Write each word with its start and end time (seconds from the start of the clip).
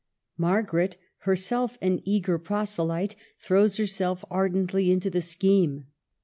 Margaret, 0.39 0.97
her 1.27 1.35
self 1.35 1.77
an 1.79 2.01
eager 2.05 2.39
proselyte, 2.39 3.15
throws 3.39 3.77
herself 3.77 4.25
ardently 4.31 4.89
into 4.91 5.11
the 5.11 5.21
scheme. 5.21 5.85